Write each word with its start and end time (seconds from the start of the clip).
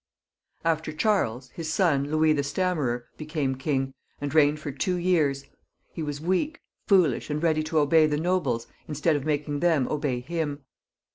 Aftei 0.65 0.97
Charles, 0.97 1.51
hia 1.55 1.63
son, 1.63 2.09
Louis 2.09 2.33
the 2.33 2.41
Stammers, 2.41 3.03
became 3.19 3.53
king, 3.53 3.93
and 4.19 4.33
reigned 4.33 4.59
for 4.59 4.71
two 4.71 4.95
years; 4.95 5.45
he 5.91 6.01
was 6.01 6.19
weak, 6.19 6.59
foolish, 6.87 7.29
and 7.29 7.43
ready 7.43 7.61
to 7.61 7.77
obey 7.77 8.07
the 8.07 8.17
nobles 8.17 8.65
instead 8.87 9.15
of 9.15 9.25
making 9.25 9.59
them 9.59 9.87
obey 9.87 10.19
him. 10.21 10.63